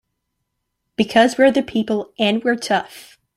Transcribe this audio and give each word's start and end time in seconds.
Because 0.95 1.37
we're 1.37 1.51
the 1.51 1.61
people 1.61 2.11
and 2.17 2.43
we're 2.43 2.55
tough! 2.55 3.19